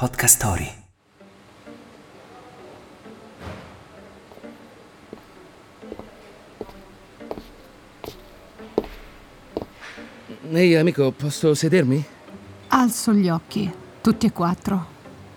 [0.00, 0.72] Podcast Story.
[10.52, 12.02] Ehi amico, posso sedermi?
[12.68, 14.86] Alzo gli occhi, tutti e quattro.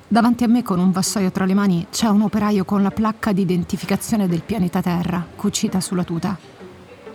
[0.07, 3.33] Davanti a me, con un vassoio tra le mani, c'è un operaio con la placca
[3.33, 6.37] di identificazione del pianeta Terra, cucita sulla tuta.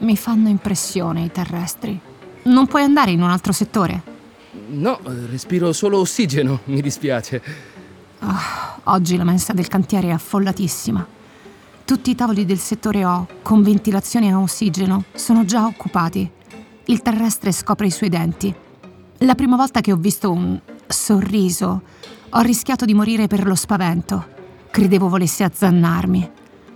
[0.00, 1.98] Mi fanno impressione i terrestri.
[2.42, 4.07] Non puoi andare in un altro settore?
[4.68, 4.98] No,
[5.30, 7.42] respiro solo ossigeno, mi dispiace.
[8.20, 11.06] Ah, oggi la mensa del cantiere è affollatissima.
[11.84, 16.30] Tutti i tavoli del settore O, con ventilazione a ossigeno, sono già occupati.
[16.84, 18.54] Il terrestre scopre i suoi denti.
[19.18, 21.82] La prima volta che ho visto un sorriso,
[22.28, 24.26] ho rischiato di morire per lo spavento.
[24.70, 26.30] Credevo volesse azzannarmi.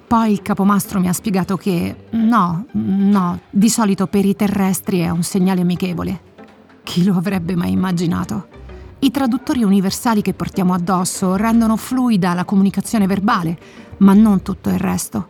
[0.06, 5.10] Poi il capomastro mi ha spiegato che no, no, di solito per i terrestri è
[5.10, 6.31] un segnale amichevole.
[6.82, 8.48] Chi lo avrebbe mai immaginato?
[9.00, 13.58] I traduttori universali che portiamo addosso rendono fluida la comunicazione verbale,
[13.98, 15.28] ma non tutto il resto.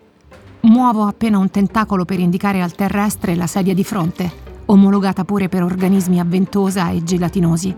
[0.62, 5.62] Muovo appena un tentacolo per indicare al terrestre la sedia di fronte omologata pure per
[5.62, 7.74] organismi a ventosa e gelatinosi,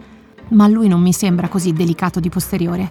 [0.49, 2.89] ma lui non mi sembra così delicato di posteriore.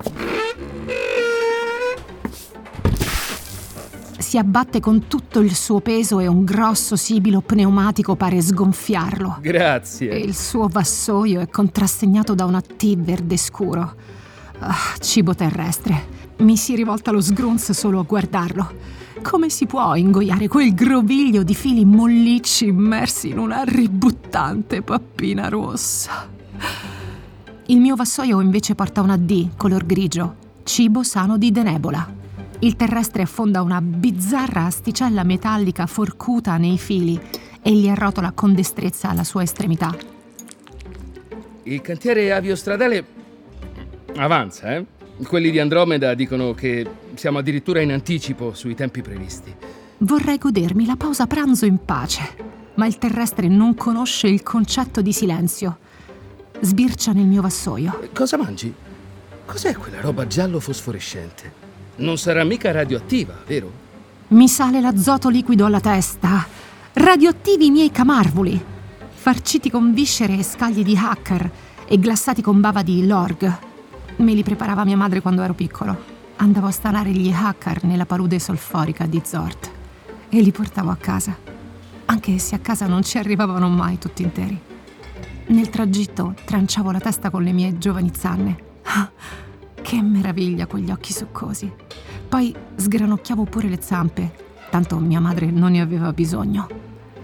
[4.33, 9.37] Si abbatte con tutto il suo peso e un grosso sibilo pneumatico pare sgonfiarlo.
[9.39, 10.09] Grazie.
[10.09, 13.93] E il suo vassoio è contrassegnato da una T verde scuro.
[14.57, 16.07] Ah, cibo terrestre.
[16.37, 18.71] Mi si rivolta lo sgrunz solo a guardarlo.
[19.21, 26.27] Come si può ingoiare quel groviglio di fili mollicci immersi in una ributtante pappina rossa?
[27.67, 32.21] Il mio vassoio invece porta una D color grigio, cibo sano di denebola.
[32.63, 37.19] Il terrestre affonda una bizzarra asticella metallica forcuta nei fili
[37.61, 39.93] e li arrotola con destrezza alla sua estremità.
[41.63, 43.05] Il cantiere aviostradale
[44.15, 44.85] avanza, eh?
[45.27, 49.53] Quelli di Andromeda dicono che siamo addirittura in anticipo sui tempi previsti.
[49.97, 52.21] Vorrei godermi la pausa pranzo in pace,
[52.75, 55.79] ma il terrestre non conosce il concetto di silenzio.
[56.61, 58.07] Sbircia nel mio vassoio.
[58.13, 58.73] Cosa mangi?
[59.45, 61.62] Cos'è quella roba giallo fosforescente?
[61.95, 63.71] Non sarà mica radioattiva, vero?
[64.29, 66.45] Mi sale l'azoto liquido alla testa.
[66.93, 68.59] Radioattivi i miei camarvoli.
[69.13, 71.51] Farciti con viscere e scaglie di hacker
[71.85, 73.57] e glassati con bava di lorg.
[74.17, 76.11] Me li preparava mia madre quando ero piccolo.
[76.37, 79.71] Andavo a stanare gli hacker nella palude solforica di Zort
[80.29, 81.37] e li portavo a casa,
[82.05, 84.59] anche se a casa non ci arrivavano mai tutti interi.
[85.45, 88.57] Nel tragitto tranciavo la testa con le mie giovani zanne.
[89.83, 91.69] Ah, che meraviglia quegli occhi succosi.
[92.29, 94.33] Poi sgranocchiavo pure le zampe,
[94.69, 96.67] tanto mia madre non ne aveva bisogno.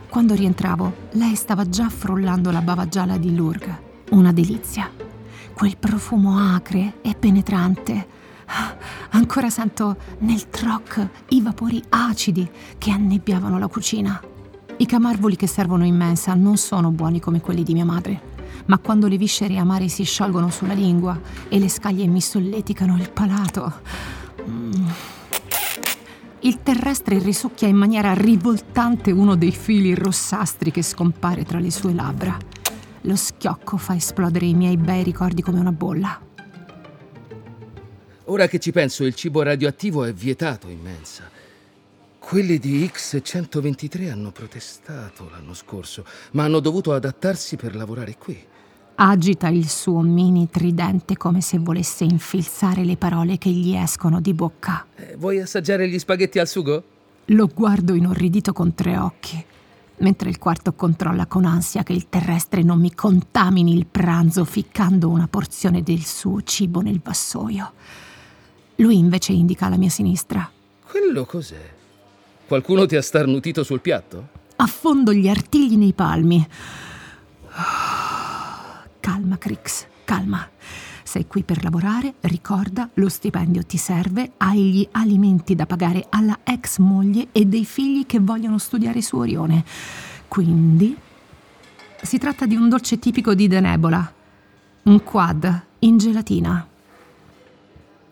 [0.10, 3.80] Quando rientravo, lei stava già frullando la bava gialla di Lurg.
[4.10, 4.92] Una delizia.
[5.54, 8.08] Quel profumo acre e penetrante.
[9.12, 14.22] Ancora sento nel troc i vapori acidi che annebbiavano la cucina.
[14.76, 18.22] I camarvoli che servono in mensa non sono buoni come quelli di mia madre,
[18.70, 21.20] ma quando le viscere amare si sciolgono sulla lingua
[21.50, 23.82] e le scaglie mi solleticano il palato.
[24.48, 24.88] Mm.
[26.42, 31.94] Il terrestre risucchia in maniera rivoltante uno dei fili rossastri che scompare tra le sue
[31.94, 32.38] labbra.
[33.02, 36.28] Lo schiocco fa esplodere i miei bei ricordi come una bolla.
[38.26, 41.30] Ora che ci penso, il cibo radioattivo è vietato in mensa.
[42.20, 48.40] Quelli di X123 hanno protestato l'anno scorso, ma hanno dovuto adattarsi per lavorare qui.
[49.02, 54.34] Agita il suo mini tridente come se volesse infilzare le parole che gli escono di
[54.34, 54.86] bocca.
[54.98, 56.84] Eh, vuoi assaggiare gli spaghetti al sugo?
[57.28, 59.42] Lo guardo inorridito con tre occhi,
[60.00, 65.08] mentre il quarto controlla con ansia che il terrestre non mi contamini il pranzo ficcando
[65.08, 67.72] una porzione del suo cibo nel vassoio.
[68.76, 70.52] Lui invece indica alla mia sinistra.
[70.86, 71.70] Quello cos'è?
[72.46, 74.28] Qualcuno ti ha starnutito sul piatto?
[74.58, 76.46] Affondo gli artigli nei palmi.
[79.00, 80.48] Calma, Crix, calma.
[81.04, 86.40] Sei qui per lavorare, ricorda, lo stipendio ti serve, hai gli alimenti da pagare alla
[86.44, 89.66] ex moglie e dei figli che vogliono studiare su Orione.
[90.28, 90.96] Quindi
[92.02, 94.14] si tratta di un dolce tipico di Denebola,
[94.84, 96.68] un quad in gelatina.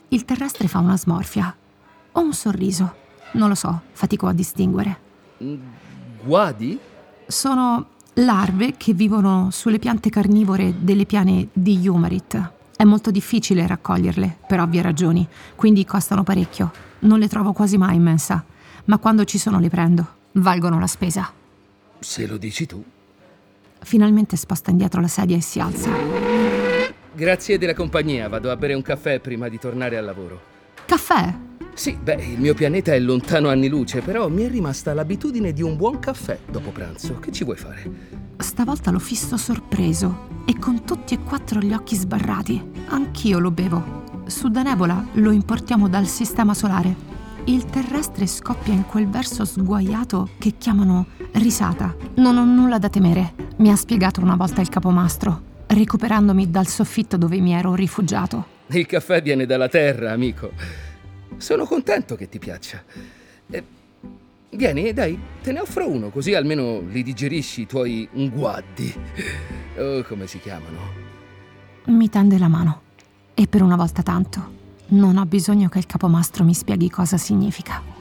[0.10, 1.56] Il terrestre fa una smorfia
[2.13, 2.95] o un sorriso,
[3.34, 5.00] non lo so, fatico a distinguere.
[6.24, 6.80] Guadi?
[7.28, 7.89] Sono
[8.19, 12.52] larve che vivono sulle piante carnivore delle piane di Yumarit.
[12.75, 16.72] È molto difficile raccoglierle, per ovvie ragioni, quindi costano parecchio.
[17.00, 18.44] Non le trovo quasi mai in mensa,
[18.86, 20.16] ma quando ci sono le prendo.
[20.34, 21.31] Valgono la spesa.
[22.00, 22.84] Se lo dici tu.
[23.80, 25.92] Finalmente sposta indietro la sedia e si alza.
[27.13, 30.42] Grazie della compagnia, vado a bere un caffè prima di tornare al lavoro.
[30.86, 31.34] Caffè?
[31.77, 35.62] Sì, beh, il mio pianeta è lontano anni luce, però mi è rimasta l'abitudine di
[35.62, 37.19] un buon caffè dopo pranzo.
[37.19, 37.83] Che ci vuoi fare?
[38.39, 42.71] Stavolta l'ho fisso sorpreso e con tutti e quattro gli occhi sbarrati.
[42.88, 44.24] Anch'io lo bevo.
[44.25, 46.95] Su Danebola lo importiamo dal sistema solare.
[47.44, 51.95] Il terrestre scoppia in quel verso sguaiato che chiamano risata.
[52.15, 57.18] Non ho nulla da temere, mi ha spiegato una volta il capomastro, recuperandomi dal soffitto
[57.18, 58.56] dove mi ero rifugiato.
[58.69, 60.85] Il caffè viene dalla terra, amico.
[61.38, 62.84] Sono contento che ti piaccia.
[63.50, 63.63] Eh,
[64.50, 68.94] vieni, dai, te ne offro uno, così almeno li digerisci i tuoi nguaddi.
[69.78, 70.80] Oh, come si chiamano?
[71.86, 72.81] Mi tende la mano.
[73.34, 74.56] E per una volta tanto,
[74.88, 77.97] non ho bisogno che il capomastro mi spieghi cosa significa.